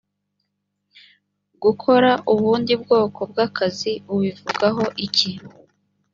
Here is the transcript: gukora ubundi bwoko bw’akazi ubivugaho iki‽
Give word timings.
gukora 1.63 2.11
ubundi 2.33 2.73
bwoko 2.81 3.19
bw’akazi 3.31 3.91
ubivugaho 4.13 4.83
iki‽ 5.05 5.31